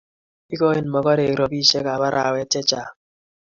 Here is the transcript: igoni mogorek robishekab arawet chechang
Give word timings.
igoni 0.53 0.81
mogorek 0.93 1.31
robishekab 1.39 2.01
arawet 2.07 2.47
chechang 2.53 2.91